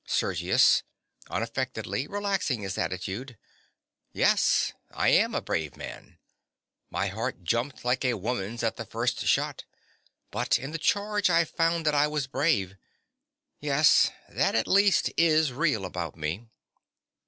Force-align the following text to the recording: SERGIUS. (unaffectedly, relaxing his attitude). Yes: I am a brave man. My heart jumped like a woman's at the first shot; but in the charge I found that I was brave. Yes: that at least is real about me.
SERGIUS. 0.07 0.81
(unaffectedly, 1.29 2.07
relaxing 2.09 2.63
his 2.63 2.75
attitude). 2.75 3.37
Yes: 4.11 4.73
I 4.89 5.09
am 5.09 5.35
a 5.35 5.43
brave 5.43 5.77
man. 5.77 6.17
My 6.89 7.09
heart 7.09 7.43
jumped 7.43 7.85
like 7.85 8.03
a 8.03 8.15
woman's 8.15 8.63
at 8.63 8.77
the 8.77 8.85
first 8.85 9.23
shot; 9.27 9.63
but 10.31 10.57
in 10.57 10.71
the 10.71 10.79
charge 10.79 11.29
I 11.29 11.45
found 11.45 11.85
that 11.85 11.93
I 11.93 12.07
was 12.07 12.25
brave. 12.25 12.77
Yes: 13.59 14.09
that 14.27 14.55
at 14.55 14.67
least 14.67 15.11
is 15.17 15.53
real 15.53 15.85
about 15.85 16.17
me. 16.17 16.47